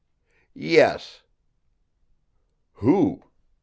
"Yes." 0.55 1.21
"Who?" 2.77 3.21